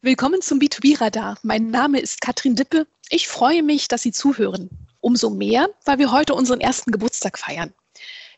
[0.00, 1.38] Willkommen zum B2B-Radar.
[1.42, 2.86] Mein Name ist Katrin Dippe.
[3.10, 4.70] Ich freue mich, dass Sie zuhören.
[5.00, 7.74] Umso mehr, weil wir heute unseren ersten Geburtstag feiern.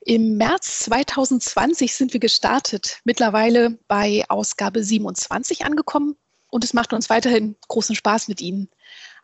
[0.00, 6.16] Im März 2020 sind wir gestartet, mittlerweile bei Ausgabe 27 angekommen
[6.48, 8.70] und es macht uns weiterhin großen Spaß mit Ihnen.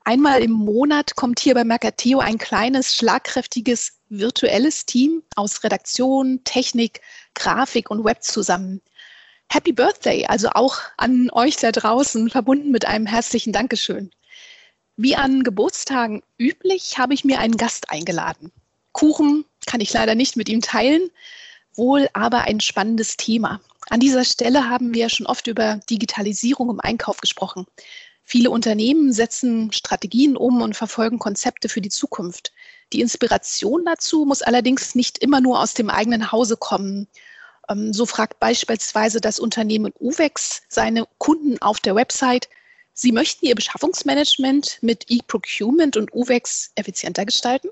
[0.04, 7.00] Einmal im Monat kommt hier bei Mercateo ein kleines, schlagkräftiges, virtuelles Team aus Redaktion, Technik,
[7.32, 8.82] Grafik und Web zusammen.
[9.48, 14.10] Happy Birthday, also auch an euch da draußen, verbunden mit einem herzlichen Dankeschön.
[14.96, 18.50] Wie an Geburtstagen üblich, habe ich mir einen Gast eingeladen.
[18.92, 21.10] Kuchen kann ich leider nicht mit ihm teilen,
[21.74, 23.60] wohl aber ein spannendes Thema.
[23.88, 27.66] An dieser Stelle haben wir schon oft über Digitalisierung im Einkauf gesprochen.
[28.24, 32.52] Viele Unternehmen setzen Strategien um und verfolgen Konzepte für die Zukunft.
[32.92, 37.06] Die Inspiration dazu muss allerdings nicht immer nur aus dem eigenen Hause kommen,
[37.90, 42.48] so fragt beispielsweise das Unternehmen Uvex seine Kunden auf der Website,
[42.92, 47.68] sie möchten ihr Beschaffungsmanagement mit E-Procurement und Uvex effizienter gestalten?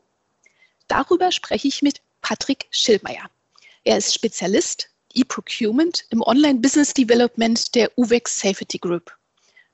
[0.88, 3.30] Darüber spreche ich mit Patrick Schillmeier.
[3.84, 9.16] Er ist Spezialist E-Procurement im Online-Business Development der Uvex Safety Group.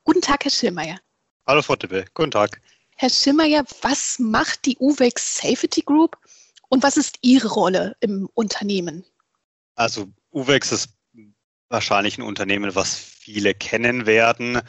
[0.03, 0.99] Guten Tag, Herr Schillmeier.
[1.47, 2.05] Hallo, Frau Tippe.
[2.13, 2.61] Guten Tag.
[2.95, 6.17] Herr Schillmeier, was macht die Uvex Safety Group
[6.69, 9.03] und was ist Ihre Rolle im Unternehmen?
[9.75, 10.89] Also Uvex ist
[11.69, 14.61] wahrscheinlich ein Unternehmen, was viele kennen werden,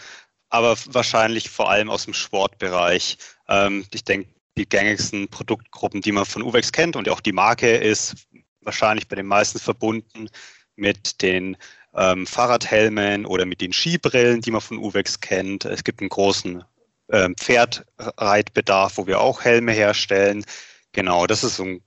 [0.48, 3.18] aber wahrscheinlich vor allem aus dem Sportbereich.
[3.48, 7.76] Ähm, ich denke, die gängigsten Produktgruppen, die man von Uvex kennt und auch die Marke
[7.76, 8.26] ist
[8.60, 10.28] wahrscheinlich bei den meisten verbunden
[10.76, 11.56] mit den
[11.94, 15.64] ähm, Fahrradhelmen oder mit den Skibrillen, die man von Uvex kennt.
[15.64, 16.64] Es gibt einen großen
[17.10, 20.44] ähm, Pferdreitbedarf, wo wir auch Helme herstellen.
[20.92, 21.82] Genau, das ist so ein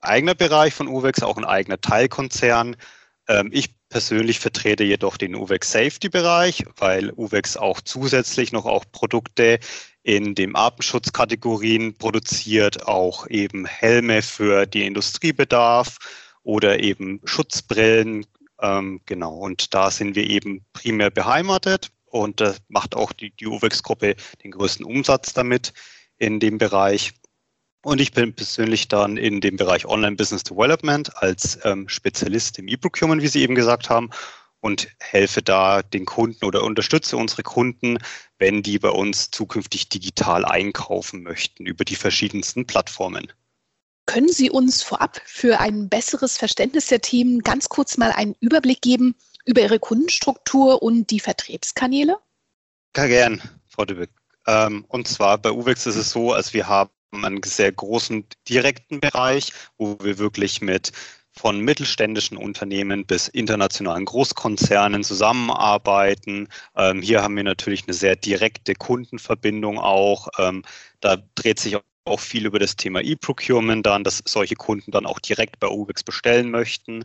[0.00, 2.76] eigener Bereich von Uvex, auch ein eigener Teilkonzern.
[3.28, 8.84] Ähm, ich persönlich vertrete jedoch den Uvex Safety Bereich, weil Uvex auch zusätzlich noch auch
[8.92, 9.58] Produkte
[10.02, 15.98] in den Artenschutzkategorien produziert, auch eben Helme für die Industriebedarf
[16.42, 18.26] oder eben Schutzbrillen.
[18.60, 23.46] Ähm, genau, und da sind wir eben primär beheimatet und da macht auch die, die
[23.46, 25.72] Uvex-Gruppe den größten Umsatz damit
[26.16, 27.12] in dem Bereich.
[27.82, 32.68] Und ich bin persönlich dann in dem Bereich Online Business Development als ähm, Spezialist im
[32.68, 34.10] E-Procurement, wie Sie eben gesagt haben,
[34.60, 37.98] und helfe da den Kunden oder unterstütze unsere Kunden,
[38.38, 43.32] wenn die bei uns zukünftig digital einkaufen möchten über die verschiedensten Plattformen.
[44.06, 48.80] Können Sie uns vorab für ein besseres Verständnis der Themen ganz kurz mal einen Überblick
[48.80, 49.14] geben
[49.44, 52.16] über Ihre Kundenstruktur und die Vertriebskanäle?
[52.94, 54.10] Gar gern, Frau Dübeck.
[54.46, 59.00] Ähm, und zwar bei UVEX ist es so, als wir haben einen sehr großen direkten
[59.00, 60.92] Bereich, wo wir wirklich mit
[61.32, 66.48] von mittelständischen Unternehmen bis internationalen Großkonzernen zusammenarbeiten.
[66.76, 70.28] Ähm, hier haben wir natürlich eine sehr direkte Kundenverbindung auch.
[70.38, 70.64] Ähm,
[71.00, 75.20] da dreht sich auch viel über das Thema E-Procurement dann, dass solche Kunden dann auch
[75.20, 77.04] direkt bei UBEX bestellen möchten.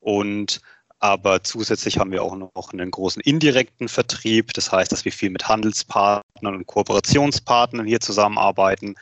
[0.00, 0.60] Und
[0.98, 4.52] aber zusätzlich haben wir auch noch einen großen indirekten Vertrieb.
[4.54, 8.96] Das heißt, dass wir viel mit Handelspartnern und Kooperationspartnern hier zusammenarbeiten.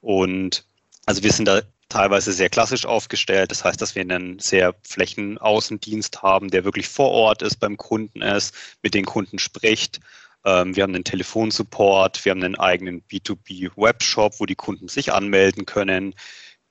[0.00, 0.64] Und
[1.04, 3.50] also wir sind da teilweise sehr klassisch aufgestellt.
[3.50, 8.22] Das heißt, dass wir einen sehr Flächenaußendienst haben, der wirklich vor Ort ist, beim Kunden
[8.22, 10.00] ist, mit den Kunden spricht.
[10.44, 15.66] Ähm, wir haben einen Telefonsupport, wir haben einen eigenen B2B-Webshop, wo die Kunden sich anmelden
[15.66, 16.14] können.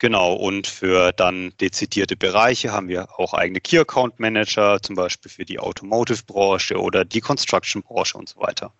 [0.06, 5.32] Genau, und für dann dezidierte Bereiche haben wir auch eigene Key Account Manager, zum Beispiel
[5.32, 8.72] für die Automotive-Branche oder die Construction-Branche und so weiter.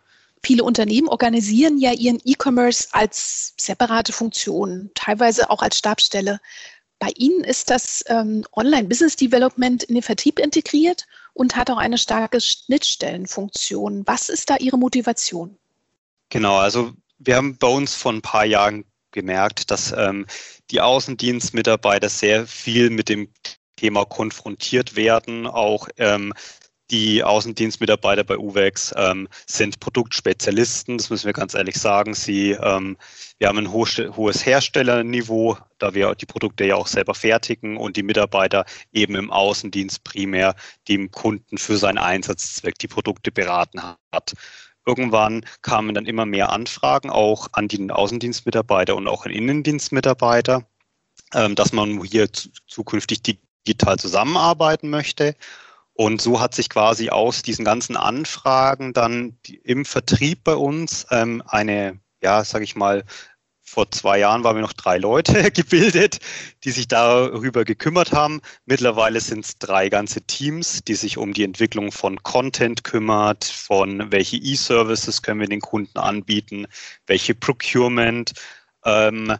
[0.44, 6.40] Viele Unternehmen organisieren ja ihren E-Commerce als separate Funktion, teilweise auch als Stabstelle.
[7.00, 11.98] Bei Ihnen ist das ähm, Online-Business Development in den Vertrieb integriert und hat auch eine
[11.98, 14.04] starke Schnittstellenfunktion.
[14.06, 15.58] Was ist da Ihre Motivation?
[16.30, 18.86] Genau, also wir haben bei uns vor ein paar Jahren
[19.16, 20.28] gemerkt, dass ähm,
[20.70, 23.30] die Außendienstmitarbeiter sehr viel mit dem
[23.76, 25.48] Thema konfrontiert werden.
[25.48, 26.34] Auch ähm,
[26.92, 32.14] die Außendienstmitarbeiter bei UVEX ähm, sind Produktspezialisten, das müssen wir ganz ehrlich sagen.
[32.14, 32.98] Sie, ähm,
[33.40, 38.04] wir haben ein hohes Herstellerniveau, da wir die Produkte ja auch selber fertigen und die
[38.04, 40.56] Mitarbeiter eben im Außendienst primär
[40.88, 44.34] dem Kunden für seinen Einsatzzweck die Produkte beraten hat.
[44.86, 50.64] Irgendwann kamen dann immer mehr Anfragen auch an die Außendienstmitarbeiter und auch an Innendienstmitarbeiter,
[51.34, 52.30] ähm, dass man hier
[52.68, 55.36] zukünftig digital zusammenarbeiten möchte.
[55.94, 61.42] Und so hat sich quasi aus diesen ganzen Anfragen dann im Vertrieb bei uns ähm,
[61.48, 63.06] eine, ja, sage ich mal,
[63.66, 66.20] vor zwei Jahren waren wir noch drei Leute gebildet,
[66.64, 68.42] die sich darüber gekümmert haben.
[68.66, 74.12] Mittlerweile sind es drei ganze Teams, die sich um die Entwicklung von Content kümmert, von
[74.12, 76.68] welche E-Services können wir den Kunden anbieten,
[77.08, 78.34] welche Procurement.
[78.86, 79.36] Ähm,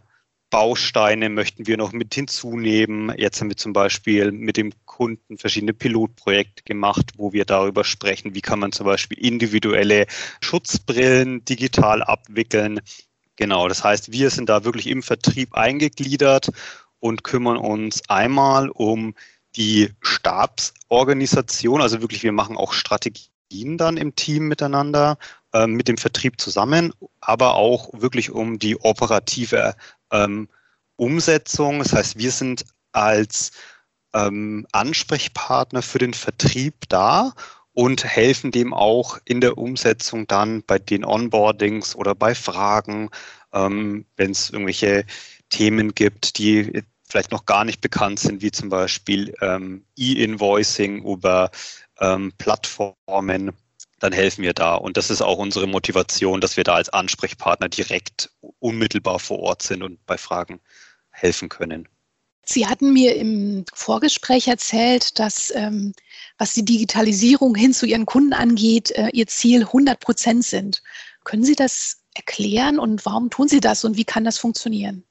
[0.50, 3.12] Bausteine möchten wir noch mit hinzunehmen.
[3.16, 8.34] Jetzt haben wir zum Beispiel mit dem Kunden verschiedene Pilotprojekte gemacht, wo wir darüber sprechen,
[8.34, 10.06] wie kann man zum Beispiel individuelle
[10.40, 12.80] Schutzbrillen digital abwickeln.
[13.36, 16.50] Genau, das heißt, wir sind da wirklich im Vertrieb eingegliedert
[17.00, 19.14] und kümmern uns einmal um
[19.56, 25.18] die Stabsorganisation, also wirklich, wir machen auch Strategien dann im Team miteinander,
[25.52, 29.74] äh, mit dem Vertrieb zusammen, aber auch wirklich um die operative
[30.10, 30.48] ähm,
[30.96, 31.78] Umsetzung.
[31.78, 33.52] Das heißt, wir sind als
[34.14, 37.32] ähm, Ansprechpartner für den Vertrieb da
[37.76, 43.10] und helfen dem auch in der Umsetzung dann bei den Onboardings oder bei Fragen,
[43.52, 45.04] ähm, wenn es irgendwelche
[45.50, 51.50] Themen gibt, die vielleicht noch gar nicht bekannt sind, wie zum Beispiel ähm, E-Invoicing über
[52.00, 53.52] ähm, Plattformen,
[53.98, 54.76] dann helfen wir da.
[54.76, 59.62] Und das ist auch unsere Motivation, dass wir da als Ansprechpartner direkt unmittelbar vor Ort
[59.62, 60.60] sind und bei Fragen
[61.10, 61.86] helfen können.
[62.48, 65.92] Sie hatten mir im Vorgespräch erzählt, dass ähm,
[66.38, 70.82] was die Digitalisierung hin zu Ihren Kunden angeht, äh, Ihr Ziel 100 Prozent sind.
[71.24, 75.04] Können Sie das erklären und warum tun Sie das und wie kann das funktionieren?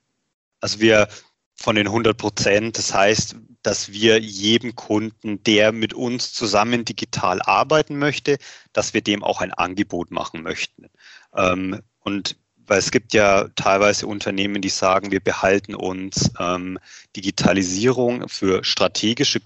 [0.62, 1.07] Also wir
[1.56, 7.42] von den 100 Prozent, das heißt, dass wir jedem Kunden, der mit uns zusammen digital
[7.42, 8.38] arbeiten möchte,
[8.74, 10.89] dass wir dem auch ein Angebot machen möchten.
[11.36, 12.38] Ähm, und
[12.68, 16.80] weil es gibt ja teilweise Unternehmen, die sagen, wir behalten uns ähm,
[17.16, 19.39] Digitalisierung für strategische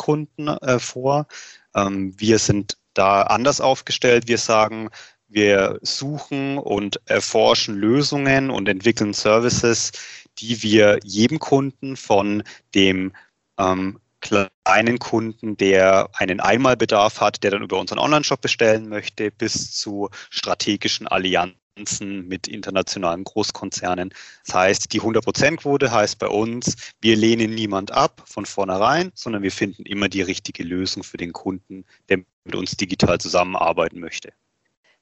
[0.00, 1.26] Großkunden äh, vor.
[1.74, 4.28] Ähm, wir sind da anders aufgestellt.
[4.28, 4.88] Wir sagen,
[5.28, 9.92] wir suchen und erforschen Lösungen und entwickeln Services,
[10.38, 12.42] die wir jedem Kunden von
[12.74, 13.12] dem
[13.58, 19.72] ähm, kleinen Kunden, der einen Einmalbedarf hat, der dann über unseren Online-Shop bestellen möchte, bis
[19.72, 21.59] zu strategischen Allianzen
[22.00, 24.12] mit internationalen Großkonzernen.
[24.44, 29.52] Das heißt, die 100%-Quote heißt bei uns, wir lehnen niemand ab von vornherein, sondern wir
[29.52, 34.32] finden immer die richtige Lösung für den Kunden, der mit uns digital zusammenarbeiten möchte.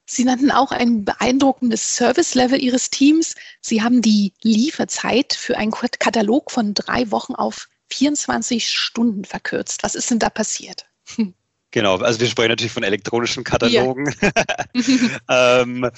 [0.05, 3.35] Sie nannten auch ein beeindruckendes Service-Level Ihres Teams.
[3.61, 9.83] Sie haben die Lieferzeit für einen Katalog von drei Wochen auf 24 Stunden verkürzt.
[9.83, 10.85] Was ist denn da passiert?
[11.71, 14.13] Genau, also wir sprechen natürlich von elektronischen Katalogen.
[15.29, 15.91] Ähm,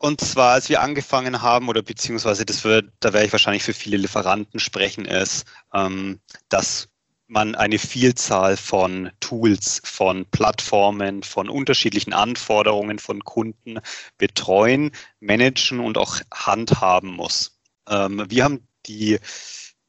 [0.00, 3.74] und zwar, als wir angefangen haben, oder beziehungsweise das wird, da werde ich wahrscheinlich für
[3.74, 5.44] viele Lieferanten sprechen, ist,
[5.74, 6.88] ähm, dass
[7.26, 13.78] man eine Vielzahl von Tools, von Plattformen, von unterschiedlichen Anforderungen von Kunden
[14.16, 17.60] betreuen, managen und auch handhaben muss.
[17.86, 19.18] Ähm, wir haben die,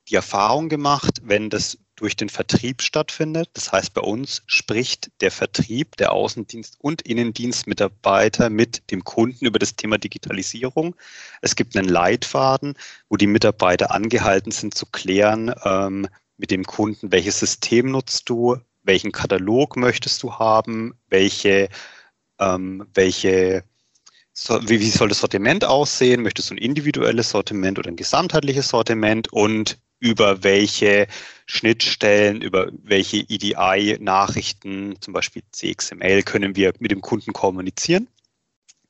[0.09, 3.49] die Erfahrung gemacht, wenn das durch den Vertrieb stattfindet.
[3.53, 9.59] Das heißt, bei uns spricht der Vertrieb, der Außendienst und Innendienstmitarbeiter mit dem Kunden über
[9.59, 10.95] das Thema Digitalisierung.
[11.41, 12.73] Es gibt einen Leitfaden,
[13.07, 16.07] wo die Mitarbeiter angehalten sind zu klären ähm,
[16.37, 21.69] mit dem Kunden, welches System nutzt du, welchen Katalog möchtest du haben, welche,
[22.39, 23.63] ähm, welche
[24.43, 26.23] so, wie, wie soll das Sortiment aussehen?
[26.23, 29.31] Möchtest du ein individuelles Sortiment oder ein gesamtheitliches Sortiment?
[29.31, 31.07] Und über welche
[31.45, 38.07] Schnittstellen, über welche EDI-Nachrichten, zum Beispiel CXML, können wir mit dem Kunden kommunizieren.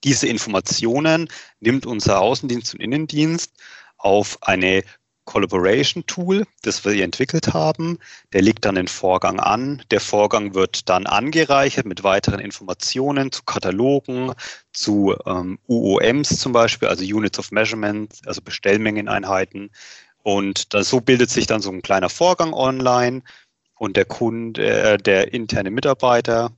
[0.06, 1.27] Diese Informationen
[1.59, 3.51] nimmt unser Außendienst und Innendienst
[3.98, 4.84] auf eine
[5.31, 8.00] Collaboration Tool, das wir entwickelt haben.
[8.33, 9.81] Der legt dann den Vorgang an.
[9.89, 14.33] Der Vorgang wird dann angereichert mit weiteren Informationen zu Katalogen,
[14.73, 19.69] zu ähm, UOMs zum Beispiel, also Units of Measurement, also Bestellmengeneinheiten,
[20.23, 23.23] und da, so bildet sich dann so ein kleiner Vorgang online
[23.75, 26.51] und der Kunde, äh, der interne Mitarbeiter,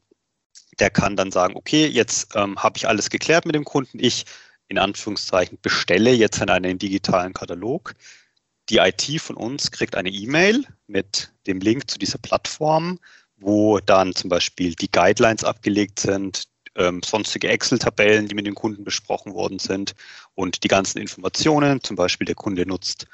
[0.80, 4.00] der kann dann sagen, okay, jetzt ähm, habe ich alles geklärt mit dem Kunden.
[4.00, 4.26] Ich,
[4.68, 7.94] in Anführungszeichen, bestelle jetzt in einen digitalen Katalog.
[8.70, 13.00] Die IT von uns kriegt eine E-Mail mit dem Link zu dieser Plattform,
[13.38, 18.84] wo dann zum Beispiel die Guidelines abgelegt sind, ähm, sonstige Excel-Tabellen, die mit dem Kunden
[18.84, 19.94] besprochen worden sind
[20.34, 21.84] und die ganzen Informationen.
[21.84, 23.06] Zum Beispiel der Kunde nutzt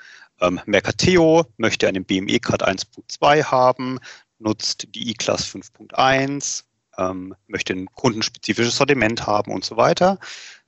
[0.42, 4.00] ähm, Mercateo möchte einen BME Card 1.2 haben,
[4.40, 6.64] nutzt die E-Class 5.1,
[6.98, 10.20] ähm, möchte ein kundenspezifisches Sortiment haben und so weiter.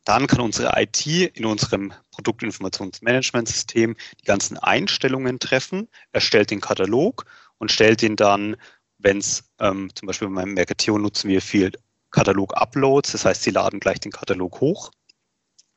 [0.03, 7.25] Dann kann unsere IT in unserem Produktinformationsmanagementsystem die ganzen Einstellungen treffen, erstellt den Katalog
[7.59, 8.57] und stellt ihn dann,
[8.97, 11.71] wenn es ähm, zum Beispiel bei meinem Mercateo nutzen wir viel
[12.11, 14.91] Katalog-Uploads, das heißt, sie laden gleich den Katalog hoch.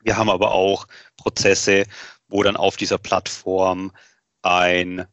[0.03, 1.85] Wir haben aber auch Prozesse,
[2.27, 3.91] wo dann auf dieser Plattform
[4.41, 5.07] ein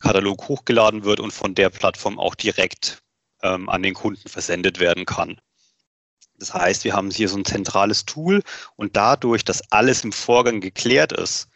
[0.00, 3.02] Katalog hochgeladen wird und von der Plattform auch direkt
[3.42, 5.40] ähm, an den Kunden versendet werden kann.
[6.42, 8.42] Das heißt, wir haben hier so ein zentrales Tool
[8.74, 11.46] und dadurch, dass alles im Vorgang geklärt ist,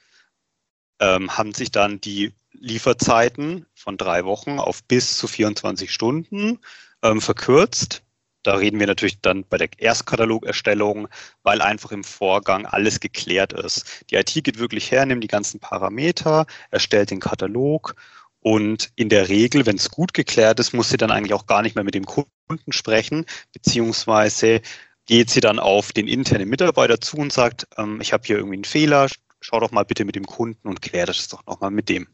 [1.01, 6.61] ähm, haben sich dann die Lieferzeiten von drei Wochen auf bis zu 24 Stunden
[7.03, 8.05] ähm, verkürzt.
[8.45, 11.09] Da reden wir natürlich dann bei der Erstkatalogerstellung,
[11.43, 14.05] weil einfach im Vorgang alles geklärt ist.
[14.11, 17.97] Die IT geht wirklich her, nimmt die ganzen Parameter, erstellt den Katalog
[18.47, 21.63] und in der Regel, wenn es gut geklärt ist, muss sie dann eigentlich auch gar
[21.63, 24.61] nicht mehr mit dem Kunden sprechen, beziehungsweise
[25.07, 28.55] geht sie dann auf den internen Mitarbeiter zu und sagt, ähm, ich habe hier irgendwie
[28.55, 29.09] einen Fehler,
[29.41, 32.07] schau doch mal bitte mit dem Kunden und klär das doch nochmal mit dem.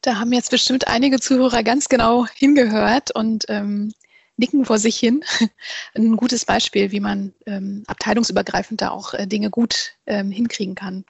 [0.00, 3.92] Da haben jetzt bestimmt einige Zuhörer ganz genau hingehört und ähm,
[4.36, 5.22] nicken vor sich hin.
[5.94, 11.04] Ein gutes Beispiel, wie man ähm, abteilungsübergreifend da auch äh, Dinge gut ähm, hinkriegen kann.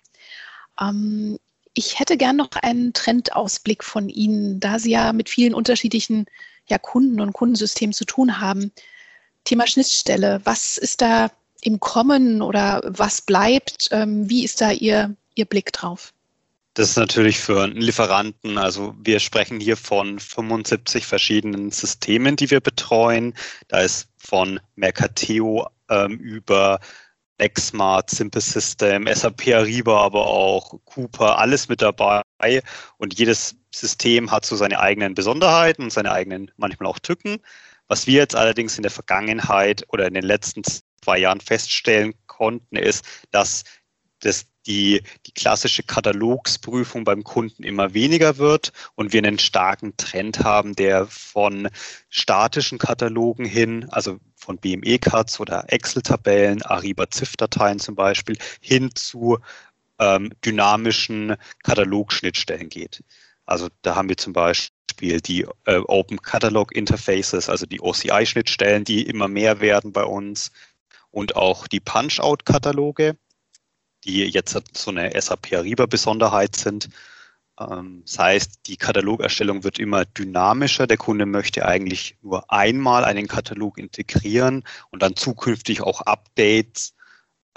[1.78, 6.26] Ich hätte gern noch einen Trendausblick von Ihnen, da Sie ja mit vielen unterschiedlichen
[6.66, 8.72] ja, Kunden und Kundensystemen zu tun haben.
[9.44, 11.30] Thema Schnittstelle, was ist da
[11.62, 13.90] im Kommen oder was bleibt?
[13.92, 16.12] Ähm, wie ist da Ihr, Ihr Blick drauf?
[16.74, 22.50] Das ist natürlich für einen Lieferanten, also wir sprechen hier von 75 verschiedenen Systemen, die
[22.50, 23.34] wir betreuen.
[23.68, 26.80] Da ist von Mercateo ähm, über
[27.38, 32.22] Nextmart, Simple System, SAP Ariba, aber auch Cooper, alles mit dabei.
[32.98, 37.38] Und jedes System hat so seine eigenen Besonderheiten und seine eigenen manchmal auch Tücken.
[37.86, 42.76] Was wir jetzt allerdings in der Vergangenheit oder in den letzten zwei Jahren feststellen konnten,
[42.76, 43.64] ist, dass
[44.20, 50.44] das die, die klassische Katalogsprüfung beim Kunden immer weniger wird und wir einen starken Trend
[50.44, 51.68] haben, der von
[52.10, 59.38] statischen Katalogen hin, also von BME-Cuts oder Excel-Tabellen, Ariba-ZIF-Dateien zum Beispiel, hin zu
[59.98, 63.02] ähm, dynamischen Katalogschnittstellen geht.
[63.46, 69.02] Also da haben wir zum Beispiel die äh, Open Catalog Interfaces, also die OCI-Schnittstellen, die
[69.02, 70.52] immer mehr werden bei uns
[71.10, 73.16] und auch die Punch-Out-Kataloge
[74.04, 76.88] die jetzt so eine SAP Ariba-Besonderheit sind.
[77.60, 80.86] Ähm, das heißt, die Katalogerstellung wird immer dynamischer.
[80.86, 86.94] Der Kunde möchte eigentlich nur einmal einen Katalog integrieren und dann zukünftig auch Updates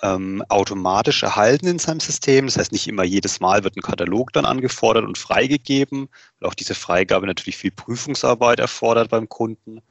[0.02, 2.48] ähm, automatisch erhalten in seinem System.
[2.48, 6.56] Das heißt, nicht immer jedes Mal wird ein Katalog dann angefordert und freigegeben, weil auch
[6.56, 9.82] diese Freigabe natürlich viel Prüfungsarbeit erfordert beim Kunden.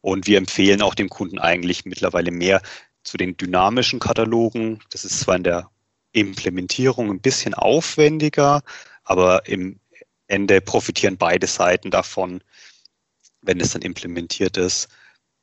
[0.00, 2.60] Und wir empfehlen auch dem Kunden eigentlich mittlerweile mehr
[3.04, 4.80] zu den dynamischen Katalogen.
[4.90, 5.70] Das ist zwar in der
[6.12, 8.62] Implementierung ein bisschen aufwendiger,
[9.04, 9.80] aber im
[10.26, 12.42] Ende profitieren beide Seiten davon,
[13.42, 14.88] wenn es dann implementiert ist.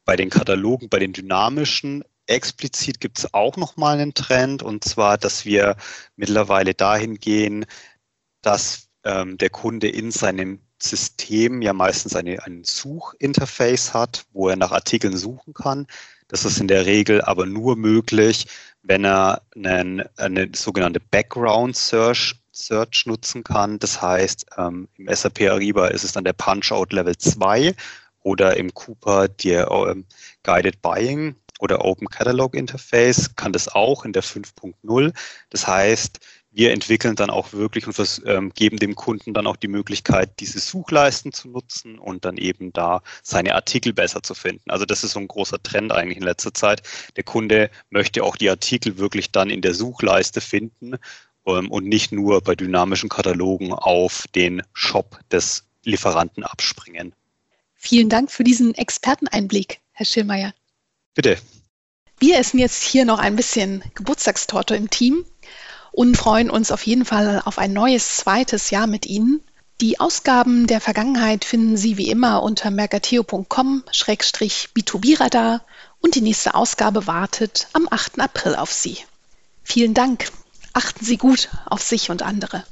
[0.05, 5.17] Bei den Katalogen, bei den dynamischen, explizit gibt es auch nochmal einen Trend, und zwar,
[5.17, 5.75] dass wir
[6.15, 7.65] mittlerweile dahin gehen,
[8.41, 14.55] dass ähm, der Kunde in seinem System ja meistens eine, ein Suchinterface hat, wo er
[14.55, 15.87] nach Artikeln suchen kann.
[16.29, 18.47] Das ist in der Regel aber nur möglich,
[18.83, 23.79] wenn er einen, eine sogenannte Background Search, Search nutzen kann.
[23.79, 27.75] Das heißt, ähm, im SAP Ariba ist es dann der Punch-Out Level 2
[28.21, 30.05] oder im Cooper der ähm,
[30.43, 35.13] Guided Buying oder Open Catalog Interface kann das auch in der 5.0.
[35.49, 36.19] Das heißt,
[36.51, 40.59] wir entwickeln dann auch wirklich und ähm, geben dem Kunden dann auch die Möglichkeit, diese
[40.59, 44.71] Suchleisten zu nutzen und dann eben da seine Artikel besser zu finden.
[44.71, 46.81] Also das ist so ein großer Trend eigentlich in letzter Zeit.
[47.17, 50.95] Der Kunde möchte auch die Artikel wirklich dann in der Suchleiste finden
[51.45, 57.13] ähm, und nicht nur bei dynamischen Katalogen auf den Shop des Lieferanten abspringen.
[57.75, 60.53] Vielen Dank für diesen Experteneinblick, Herr Schillmeier.
[61.19, 61.37] Bitte.
[62.17, 65.25] Wir essen jetzt hier noch ein bisschen Geburtstagstorte im Team
[65.91, 69.41] und freuen uns auf jeden Fall auf ein neues zweites Jahr mit Ihnen.
[69.81, 75.59] Die Ausgaben der Vergangenheit finden Sie wie immer unter mercateo.com-b2b-radar
[75.99, 78.21] und die nächste Ausgabe wartet am 8.
[78.21, 78.99] April auf Sie.
[79.61, 80.31] Vielen Dank.
[80.71, 82.63] Achten Sie gut auf sich und andere.